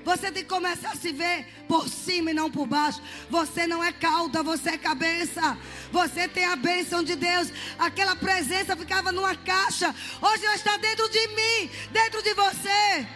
Você 0.03 0.31
tem 0.31 0.43
que 0.43 0.49
começar 0.49 0.91
a 0.91 0.95
se 0.95 1.11
ver 1.11 1.45
por 1.67 1.87
cima 1.87 2.31
e 2.31 2.33
não 2.33 2.51
por 2.51 2.67
baixo. 2.67 3.01
Você 3.29 3.65
não 3.65 3.83
é 3.83 3.91
cauda, 3.91 4.43
você 4.43 4.71
é 4.71 4.77
cabeça. 4.77 5.57
Você 5.91 6.27
tem 6.27 6.45
a 6.45 6.55
bênção 6.55 7.03
de 7.03 7.15
Deus. 7.15 7.49
Aquela 7.79 8.15
presença 8.15 8.75
ficava 8.75 9.11
numa 9.11 9.35
caixa. 9.35 9.93
Hoje 10.21 10.45
ela 10.45 10.55
está 10.55 10.77
dentro 10.77 11.09
de 11.09 11.27
mim, 11.29 11.69
dentro 11.91 12.21
de 12.21 12.33
você. 12.33 13.07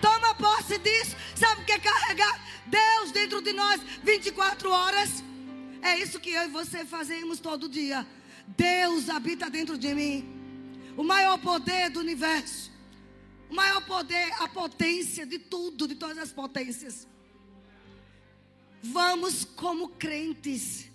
Toma 0.00 0.34
posse 0.34 0.78
disso. 0.78 1.16
Sabe 1.34 1.62
o 1.62 1.64
que 1.64 1.72
é 1.72 1.78
carregar 1.78 2.40
Deus 2.66 3.12
dentro 3.12 3.40
de 3.42 3.52
nós 3.52 3.80
24 4.02 4.70
horas? 4.70 5.22
É 5.82 5.98
isso 5.98 6.20
que 6.20 6.30
eu 6.30 6.44
e 6.44 6.48
você 6.48 6.84
fazemos 6.84 7.40
todo 7.40 7.68
dia. 7.68 8.06
Deus 8.46 9.08
habita 9.08 9.48
dentro 9.48 9.78
de 9.78 9.94
mim. 9.94 10.28
O 10.96 11.02
maior 11.02 11.38
poder 11.38 11.90
do 11.90 12.00
universo. 12.00 12.69
O 13.50 13.54
maior 13.54 13.84
poder, 13.84 14.32
a 14.40 14.46
potência 14.46 15.26
de 15.26 15.38
tudo, 15.38 15.88
de 15.88 15.96
todas 15.96 16.18
as 16.18 16.32
potências. 16.32 17.08
Vamos, 18.80 19.44
como 19.44 19.88
crentes, 19.88 20.88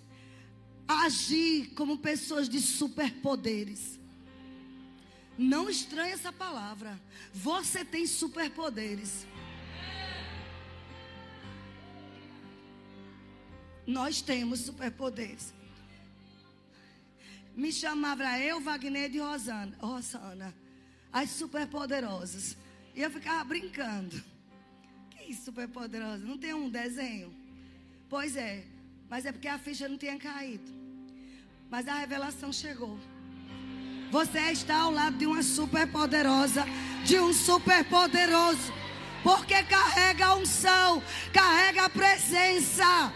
agir 0.88 1.74
como 1.74 1.98
pessoas 1.98 2.48
de 2.48 2.58
superpoderes. 2.60 4.00
Não 5.36 5.68
estranhe 5.68 6.12
essa 6.12 6.32
palavra. 6.32 6.98
Você 7.32 7.84
tem 7.84 8.06
superpoderes. 8.06 9.26
Nós 13.86 14.22
temos 14.22 14.60
superpoderes. 14.60 15.52
Me 17.54 17.70
chamava 17.70 18.38
eu, 18.40 18.60
Wagner 18.62 19.14
e 19.14 19.18
Rosana, 19.18 19.76
Rosana 19.78 20.65
as 21.16 21.30
superpoderosas. 21.30 22.58
E 22.94 23.00
eu 23.00 23.10
ficava 23.10 23.42
brincando. 23.44 24.22
Que 25.10 25.34
superpoderosa? 25.34 26.22
Não 26.22 26.36
tem 26.36 26.52
um 26.52 26.68
desenho? 26.68 27.34
Pois 28.06 28.36
é, 28.36 28.64
mas 29.08 29.24
é 29.24 29.32
porque 29.32 29.48
a 29.48 29.58
ficha 29.58 29.88
não 29.88 29.96
tinha 29.96 30.18
caído. 30.18 30.70
Mas 31.70 31.88
a 31.88 31.94
revelação 31.94 32.52
chegou. 32.52 32.98
Você 34.10 34.38
está 34.52 34.76
ao 34.76 34.90
lado 34.90 35.16
de 35.16 35.26
uma 35.26 35.42
superpoderosa, 35.42 36.66
de 37.02 37.18
um 37.18 37.32
superpoderoso, 37.32 38.70
porque 39.22 39.62
carrega 39.62 40.26
a 40.26 40.34
unção, 40.36 41.02
carrega 41.32 41.86
a 41.86 41.90
presença. 41.90 43.10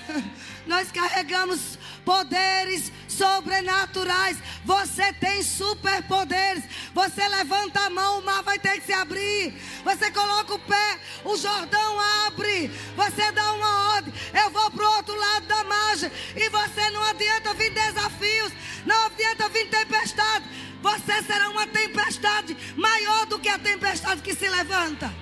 Nós 0.66 0.90
carregamos 0.90 1.78
poderes 2.04 2.92
sobrenaturais. 3.08 4.38
Você 4.64 5.12
tem 5.14 5.42
superpoderes. 5.42 6.64
Você 6.94 7.26
levanta 7.28 7.80
a 7.80 7.90
mão, 7.90 8.18
o 8.18 8.24
mar 8.24 8.42
vai 8.42 8.58
ter 8.58 8.80
que 8.80 8.86
se 8.86 8.92
abrir. 8.92 9.54
Você 9.84 10.10
coloca 10.10 10.54
o 10.54 10.58
pé, 10.58 11.00
o 11.24 11.36
Jordão 11.36 12.00
abre. 12.26 12.68
Você 12.96 13.32
dá 13.32 13.52
uma 13.52 13.94
ordem. 13.94 14.12
Eu 14.34 14.50
vou 14.50 14.70
para 14.70 14.84
o 14.84 14.96
outro 14.96 15.14
lado 15.14 15.46
da 15.46 15.64
margem. 15.64 16.10
E 16.34 16.48
você 16.48 16.90
não 16.90 17.02
adianta 17.02 17.54
vir 17.54 17.70
desafios. 17.70 18.52
Não 18.84 19.06
adianta 19.06 19.48
vir 19.48 19.68
tempestade. 19.68 20.44
Você 20.82 21.22
será 21.22 21.48
uma 21.48 21.66
tempestade 21.66 22.56
maior 22.76 23.26
do 23.26 23.38
que 23.38 23.48
a 23.48 23.58
tempestade 23.58 24.22
que 24.22 24.34
se 24.34 24.48
levanta. 24.48 25.12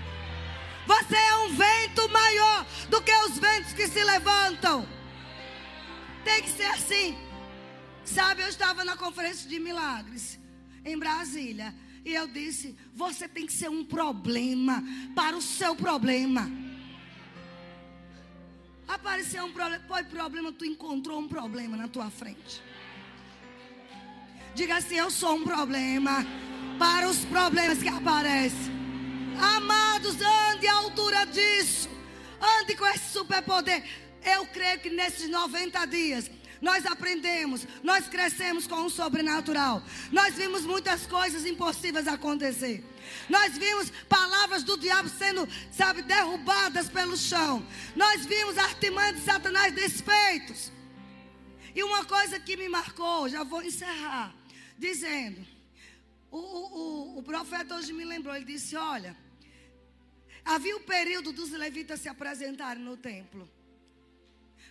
Você 0.87 1.17
é 1.17 1.37
um 1.37 1.57
vento 1.57 2.09
maior 2.11 2.67
do 2.95 3.03
que 3.03 3.13
os 3.27 3.39
ventos 3.39 3.73
que 3.73 3.89
se 3.89 4.05
levantam. 4.05 4.87
Tem 6.25 6.41
que 6.43 6.49
ser 6.49 6.67
assim. 6.67 7.19
Sabe, 8.05 8.43
eu 8.43 8.49
estava 8.49 8.85
na 8.85 8.97
conferência 8.97 9.49
de 9.49 9.59
milagres 9.59 10.39
em 10.85 10.97
Brasília. 10.97 11.75
E 12.05 12.15
eu 12.15 12.29
disse: 12.29 12.77
Você 12.95 13.27
tem 13.27 13.47
que 13.47 13.53
ser 13.53 13.69
um 13.69 13.85
problema 13.85 14.81
para 15.15 15.37
o 15.37 15.43
seu 15.43 15.75
problema. 15.75 16.49
Apareceu 18.87 19.45
um 19.47 19.53
problema. 19.53 19.85
Foi 19.89 20.05
problema, 20.05 20.53
tu 20.53 20.65
encontrou 20.65 21.19
um 21.19 21.27
problema 21.27 21.77
na 21.77 21.89
tua 21.89 22.11
frente. 22.11 22.63
Diga 24.55 24.77
assim: 24.77 24.95
Eu 24.95 25.11
sou 25.11 25.35
um 25.35 25.43
problema 25.43 26.25
para 26.79 27.09
os 27.09 27.25
problemas 27.25 27.83
que 27.83 27.89
aparecem. 27.89 28.73
Amados, 29.57 30.15
ande 30.21 30.69
à 30.69 30.75
altura 30.75 31.25
disso. 31.25 31.94
Ande 32.61 32.77
com 32.77 32.87
esse 32.87 33.13
superpoder. 33.13 33.83
Eu 34.23 34.47
creio 34.47 34.81
que 34.81 34.91
nesses 34.91 35.29
90 35.29 35.85
dias 35.87 36.31
nós 36.61 36.87
aprendemos, 36.87 37.67
nós 37.83 38.09
crescemos 38.09 38.67
com 38.67 38.87
o 38.87 38.91
sobrenatural. 38.91 39.83
Nós 40.11 40.35
vimos 40.35 40.65
muitas 40.65 41.07
coisas 41.07 41.45
impossíveis 41.45 42.09
acontecer. 42.09 42.83
Nós 43.29 43.59
vimos 43.59 43.91
palavras 44.09 44.63
do 44.63 44.79
diabo 44.79 45.09
sendo, 45.11 45.47
sabe, 45.71 46.01
derrubadas 46.03 46.89
pelo 46.89 47.17
chão. 47.17 47.67
Nós 47.95 48.25
vimos 48.25 48.57
artimanhas 48.57 49.17
de 49.17 49.25
Satanás 49.27 49.75
desfeitos. 49.75 50.73
E 51.75 51.83
uma 51.83 52.05
coisa 52.05 52.41
que 52.41 52.57
me 52.57 52.69
marcou, 52.69 53.29
já 53.29 53.43
vou 53.43 53.63
encerrar, 53.63 54.35
dizendo: 54.79 55.45
o, 56.31 56.39
o, 56.39 57.19
o, 57.19 57.23
profeta 57.23 57.75
hoje 57.77 57.93
me 57.93 58.05
lembrou, 58.05 58.35
ele 58.35 58.45
disse: 58.45 58.75
Olha, 58.75 59.17
havia 60.45 60.77
o 60.77 60.81
período 60.81 61.33
dos 61.33 61.51
levitas 61.51 62.01
se 62.01 62.09
apresentarem 62.09 62.83
no 62.83 62.97
templo. 62.97 63.49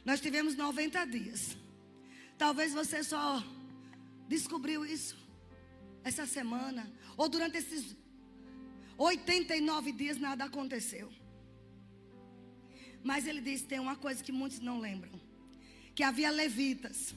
Nós 0.06 0.20
tivemos 0.20 0.56
90 0.56 1.06
dias. 1.06 1.58
Talvez 2.38 2.74
você 2.74 3.04
só 3.04 3.44
descobriu 4.28 4.86
isso 4.86 5.18
essa 6.04 6.26
semana. 6.26 6.92
Ou 7.18 7.30
durante 7.30 7.58
esses. 7.58 7.96
89 8.98 9.92
dias 9.92 10.18
nada 10.18 10.44
aconteceu. 10.46 11.12
Mas 13.04 13.26
ele 13.28 13.42
disse: 13.42 13.66
tem 13.66 13.80
uma 13.80 13.96
coisa 13.96 14.24
que 14.24 14.32
muitos 14.32 14.60
não 14.60 14.80
lembram: 14.80 15.20
que 15.96 16.04
havia 16.04 16.30
levitas 16.30 17.16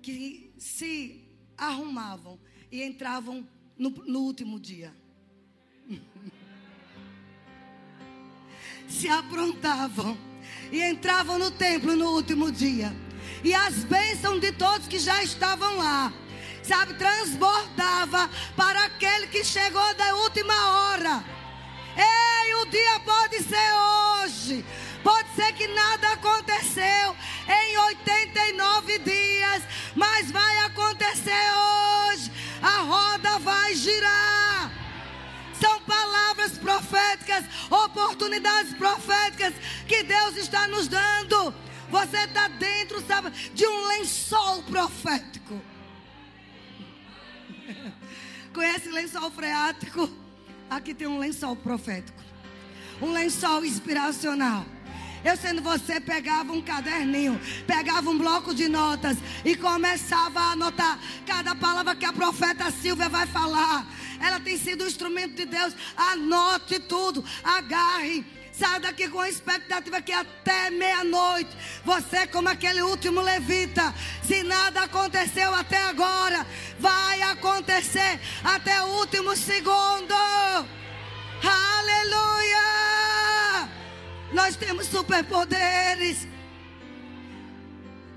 que 0.00 0.52
se 0.56 1.24
arrumavam 1.56 2.38
e 2.70 2.82
entravam 2.82 3.46
no, 3.76 3.90
no 3.90 4.20
último 4.20 4.58
dia. 4.58 4.94
Se 8.88 9.08
aprontavam 9.08 10.16
e 10.72 10.82
entravam 10.82 11.38
no 11.38 11.50
templo 11.50 11.94
no 11.94 12.10
último 12.12 12.50
dia. 12.50 12.94
E 13.44 13.54
as 13.54 13.84
bênçãos 13.84 14.40
de 14.40 14.52
todos 14.52 14.88
que 14.88 14.98
já 14.98 15.22
estavam 15.22 15.76
lá, 15.76 16.12
sabe, 16.62 16.94
transbordava 16.94 18.28
para 18.56 18.84
aquele 18.84 19.28
que 19.28 19.44
chegou 19.44 19.94
da 19.94 20.14
última 20.16 20.70
hora. 20.70 21.24
Ei, 21.96 22.54
o 22.54 22.66
dia 22.66 23.00
pode 23.00 23.42
ser 23.42 23.72
hoje. 24.24 24.64
Pode 25.02 25.28
ser 25.34 25.52
que 25.52 25.66
nada 25.68 26.12
aconteceu 26.12 27.16
em 27.48 27.78
89 27.78 28.98
dias, 28.98 29.62
oportunidades 37.98 38.74
proféticas 38.74 39.54
que 39.86 40.02
Deus 40.02 40.36
está 40.36 40.66
nos 40.68 40.88
dando. 40.88 41.54
Você 41.90 42.18
está 42.18 42.48
dentro, 42.48 43.00
sabe, 43.06 43.30
de 43.30 43.66
um 43.66 43.88
lençol 43.88 44.62
profético. 44.64 45.60
Conhece 48.52 48.90
lençol 48.90 49.30
freático? 49.30 50.10
Aqui 50.68 50.94
tem 50.94 51.06
um 51.06 51.18
lençol 51.18 51.56
profético. 51.56 52.22
Um 53.00 53.12
lençol 53.12 53.64
inspiracional. 53.64 54.66
Eu 55.24 55.36
sendo 55.36 55.62
você, 55.62 56.00
pegava 56.00 56.52
um 56.52 56.62
caderninho, 56.62 57.40
pegava 57.66 58.08
um 58.08 58.18
bloco 58.18 58.54
de 58.54 58.68
notas 58.68 59.16
e 59.44 59.56
começava 59.56 60.40
a 60.40 60.52
anotar 60.52 60.98
cada 61.26 61.54
palavra 61.54 61.96
que 61.96 62.04
a 62.04 62.12
profeta 62.12 62.70
Silvia 62.70 63.08
vai 63.08 63.26
falar. 63.26 63.86
Ela 64.20 64.40
tem 64.40 64.56
sido 64.56 64.84
um 64.84 64.86
instrumento 64.86 65.34
de 65.34 65.44
Deus. 65.44 65.74
Anote 65.96 66.78
tudo, 66.80 67.24
agarre. 67.42 68.24
Sai 68.52 68.80
daqui 68.80 69.08
com 69.08 69.20
a 69.20 69.28
expectativa 69.28 70.02
que 70.02 70.12
até 70.12 70.68
meia-noite, 70.68 71.50
você, 71.84 72.26
como 72.26 72.48
aquele 72.48 72.82
último 72.82 73.20
levita, 73.20 73.94
se 74.26 74.42
nada 74.42 74.82
aconteceu 74.82 75.54
até 75.54 75.80
agora, 75.84 76.44
vai 76.80 77.22
acontecer 77.22 78.20
até 78.42 78.82
o 78.82 78.98
último 78.98 79.36
segundo. 79.36 80.14
Aleluia! 81.40 82.67
Nós 84.32 84.56
temos 84.56 84.86
superpoderes. 84.86 86.26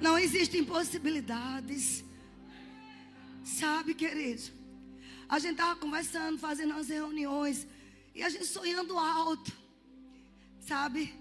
Não 0.01 0.17
existem 0.17 0.61
impossibilidades. 0.61 2.03
Sabe, 3.43 3.93
querido? 3.93 4.51
A 5.29 5.39
gente 5.39 5.51
estava 5.51 5.79
conversando, 5.79 6.37
fazendo 6.37 6.73
as 6.73 6.89
reuniões. 6.89 7.65
E 8.13 8.23
a 8.23 8.29
gente 8.29 8.45
sonhando 8.45 8.97
alto. 8.97 9.53
Sabe? 10.59 11.13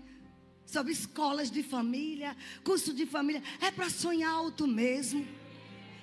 Sobre 0.66 0.92
escolas 0.92 1.50
de 1.50 1.62
família, 1.62 2.36
curso 2.64 2.92
de 2.92 3.06
família. 3.06 3.42
É 3.60 3.70
para 3.70 3.88
sonhar 3.88 4.32
alto 4.32 4.66
mesmo. 4.66 5.26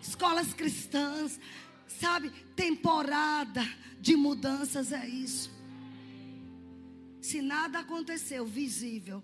Escolas 0.01 0.53
cristãs. 0.53 1.39
Sabe? 1.87 2.29
Temporada 2.55 3.67
de 3.99 4.15
mudanças 4.15 4.93
é 4.93 5.05
isso 5.07 5.56
se 7.21 7.41
nada 7.41 7.79
aconteceu 7.79 8.45
visível, 8.45 9.23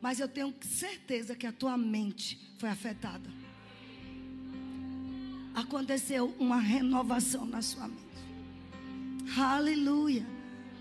mas 0.00 0.20
eu 0.20 0.28
tenho 0.28 0.54
certeza 0.62 1.34
que 1.34 1.46
a 1.46 1.52
tua 1.52 1.76
mente 1.76 2.38
foi 2.58 2.68
afetada. 2.68 3.30
Aconteceu 5.54 6.34
uma 6.38 6.60
renovação 6.60 7.44
na 7.44 7.60
sua 7.60 7.88
mente. 7.88 8.00
Aleluia. 9.36 10.24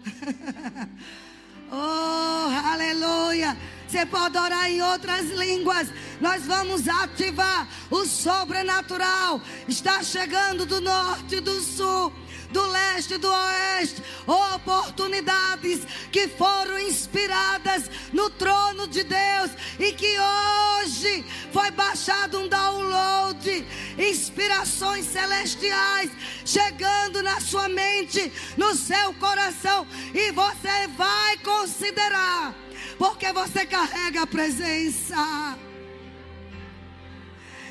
oh, 1.72 2.68
aleluia. 2.68 3.58
Você 3.88 4.06
pode 4.06 4.38
orar 4.38 4.70
em 4.70 4.82
outras 4.82 5.32
línguas. 5.32 5.90
Nós 6.22 6.46
vamos 6.46 6.88
ativar 6.88 7.68
o 7.90 8.06
sobrenatural. 8.06 9.42
Está 9.68 10.04
chegando 10.04 10.66
do 10.66 10.80
norte 10.80 11.36
e 11.36 11.42
do 11.42 11.60
sul 11.60 12.14
do 12.52 12.66
leste 12.68 13.16
e 13.16 13.18
do 13.18 13.30
oeste, 13.32 14.04
oportunidades 14.28 15.82
que 16.12 16.28
foram 16.28 16.80
inspiradas 16.80 17.90
no 18.12 18.30
trono 18.30 18.88
de 18.88 19.04
Deus 19.04 19.52
e 19.80 19.92
que 19.94 20.18
hoje 20.20 21.26
foi 21.52 21.72
baixado 21.72 22.40
um 22.40 22.48
download, 22.48 23.66
inspirações 23.98 25.06
celestiais 25.06 26.12
chegando 26.46 27.22
na 27.22 27.40
sua 27.40 27.70
mente, 27.70 28.32
no 28.58 28.76
seu 28.76 29.14
coração 29.16 29.86
e 30.14 30.32
você 30.32 30.88
vai 30.98 31.38
considerar, 31.38 32.56
porque 32.98 33.32
você 33.32 33.66
carrega 33.66 34.24
a 34.24 34.28
presença. 34.28 35.69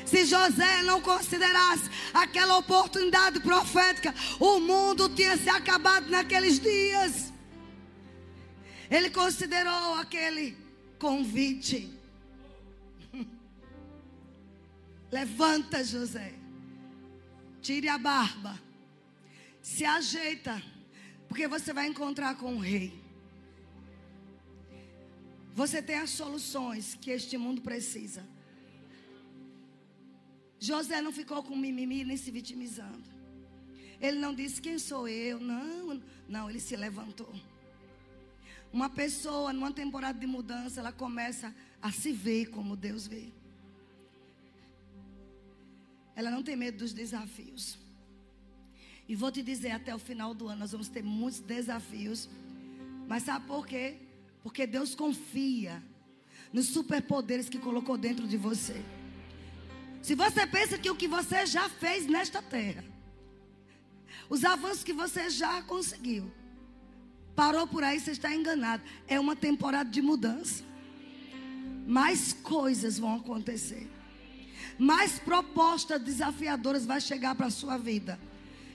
Se 0.09 0.25
José 0.25 0.81
não 0.81 1.01
considerasse 1.01 1.87
aquela 2.11 2.57
oportunidade 2.57 3.39
profética, 3.41 4.13
o 4.39 4.59
mundo 4.59 5.07
tinha 5.09 5.37
se 5.37 5.47
acabado 5.49 6.09
naqueles 6.09 6.59
dias. 6.59 7.31
Ele 8.89 9.11
considerou 9.11 9.93
aquele 9.93 10.57
convite. 10.97 11.93
Levanta, 15.11 15.83
José. 15.83 16.33
Tire 17.61 17.87
a 17.87 17.99
barba. 17.99 18.59
Se 19.61 19.85
ajeita. 19.85 20.59
Porque 21.27 21.47
você 21.47 21.71
vai 21.71 21.85
encontrar 21.85 22.33
com 22.35 22.55
o 22.55 22.59
rei. 22.59 22.99
Você 25.53 25.83
tem 25.83 25.97
as 25.97 26.09
soluções 26.09 26.95
que 26.95 27.11
este 27.11 27.37
mundo 27.37 27.61
precisa. 27.61 28.38
José 30.59 31.01
não 31.01 31.11
ficou 31.11 31.41
com 31.41 31.55
mimimi 31.55 32.03
nem 32.03 32.17
se 32.17 32.29
vitimizando. 32.31 33.09
Ele 34.01 34.19
não 34.19 34.33
disse 34.33 34.61
quem 34.61 34.77
sou 34.77 35.07
eu, 35.07 35.39
não, 35.39 36.01
não, 36.27 36.49
ele 36.49 36.59
se 36.59 36.75
levantou. 36.75 37.33
Uma 38.71 38.89
pessoa 38.89 39.51
numa 39.51 39.71
temporada 39.71 40.19
de 40.19 40.27
mudança, 40.27 40.79
ela 40.79 40.91
começa 40.91 41.53
a 41.81 41.91
se 41.91 42.11
ver 42.11 42.47
como 42.47 42.75
Deus 42.75 43.07
vê. 43.07 43.29
Ela 46.15 46.29
não 46.29 46.43
tem 46.43 46.55
medo 46.55 46.77
dos 46.79 46.93
desafios. 46.93 47.77
E 49.07 49.15
vou 49.15 49.31
te 49.31 49.41
dizer, 49.41 49.71
até 49.71 49.95
o 49.95 49.99
final 49.99 50.33
do 50.33 50.47
ano 50.47 50.59
nós 50.59 50.71
vamos 50.71 50.87
ter 50.87 51.01
muitos 51.01 51.39
desafios. 51.39 52.29
Mas 53.07 53.23
sabe 53.23 53.47
por 53.47 53.65
quê? 53.65 53.97
Porque 54.43 54.67
Deus 54.67 54.93
confia 54.93 55.81
nos 56.53 56.67
superpoderes 56.67 57.49
que 57.49 57.57
colocou 57.57 57.97
dentro 57.97 58.27
de 58.27 58.37
você. 58.37 58.83
Se 60.01 60.15
você 60.15 60.47
pensa 60.47 60.77
que 60.77 60.89
o 60.89 60.95
que 60.95 61.07
você 61.07 61.45
já 61.45 61.69
fez 61.69 62.07
nesta 62.07 62.41
terra, 62.41 62.83
os 64.29 64.43
avanços 64.43 64.83
que 64.83 64.93
você 64.93 65.29
já 65.29 65.61
conseguiu, 65.63 66.31
parou 67.35 67.65
por 67.67 67.83
aí, 67.83 67.99
você 67.99 68.11
está 68.11 68.33
enganado. 68.33 68.83
É 69.07 69.19
uma 69.19 69.35
temporada 69.35 69.89
de 69.89 70.01
mudança. 70.01 70.63
Mais 71.87 72.33
coisas 72.33 72.99
vão 72.99 73.15
acontecer. 73.15 73.89
Mais 74.77 75.19
propostas 75.19 76.01
desafiadoras 76.01 76.85
vai 76.85 77.01
chegar 77.01 77.35
para 77.35 77.47
a 77.47 77.51
sua 77.51 77.77
vida. 77.77 78.19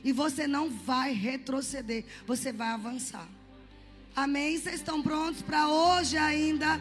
E 0.03 0.13
você 0.13 0.47
não 0.47 0.69
vai 0.69 1.13
retroceder, 1.13 2.05
você 2.27 2.53
vai 2.53 2.69
avançar. 2.69 3.27
Amém? 4.15 4.59
Vocês 4.59 4.77
estão 4.77 5.03
prontos 5.03 5.41
para 5.43 5.69
hoje 5.69 6.17
ainda? 6.17 6.81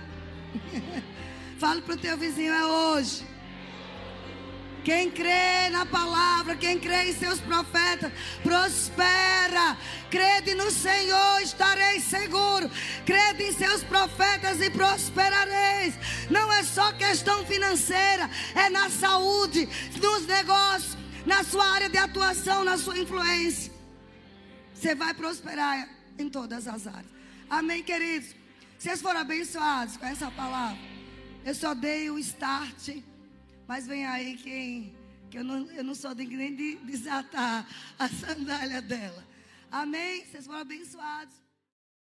Fale 1.58 1.82
para 1.82 1.96
o 1.96 1.98
teu 1.98 2.18
vizinho, 2.18 2.54
é 2.54 2.66
hoje. 2.66 3.33
Quem 4.84 5.10
crê 5.10 5.70
na 5.70 5.86
palavra, 5.86 6.58
quem 6.58 6.78
crê 6.78 7.10
em 7.10 7.14
seus 7.14 7.40
profetas, 7.40 8.12
prospera. 8.44 9.78
Crede 10.10 10.54
no 10.56 10.70
Senhor, 10.70 11.42
estareis 11.42 12.04
seguro. 12.04 12.70
Crede 13.06 13.44
em 13.44 13.54
seus 13.54 13.84
profetas 13.84 14.60
e 14.62 14.70
prosperareis. 14.70 15.96
Não 16.30 16.52
é 16.52 16.64
só 16.64 16.92
questão 16.94 17.46
financeira, 17.46 18.30
é 18.56 18.70
na 18.70 18.90
saúde, 18.90 19.70
nos 20.02 20.26
negócios, 20.28 20.98
na 21.26 21.44
sua 21.44 21.66
área 21.66 21.90
de 21.90 21.98
atuação, 21.98 22.66
na 22.66 22.78
sua 22.78 22.98
influência. 23.00 23.72
Você 24.74 24.94
vai 24.94 25.14
prosperar 25.14 25.88
em 26.20 26.30
todas 26.30 26.68
as 26.68 26.88
áreas. 26.88 27.14
Amém, 27.50 27.82
queridos? 27.84 28.36
Vocês 28.78 29.02
foram 29.02 29.22
abençoados 29.22 29.96
com 29.96 30.06
essa 30.06 30.30
palavra. 30.30 30.78
Eu 31.46 31.56
só 31.56 31.74
dei 31.74 32.10
o 32.10 32.20
start. 32.20 32.90
Mas 33.74 33.88
vem 33.88 34.06
aí 34.06 34.38
quem, 34.38 34.96
que 35.32 35.40
eu 35.40 35.44
não, 35.44 35.66
eu 35.72 35.84
não 35.84 35.96
sou 35.96 36.14
digno 36.14 36.38
nem 36.38 36.56
de 36.56 36.76
desatar 36.76 37.68
a 37.98 38.06
sandália 38.22 38.80
dela. 38.84 39.26
Amém? 39.72 40.24
Vocês 40.28 40.46
foram 40.46 40.60
abençoados. 40.60 41.34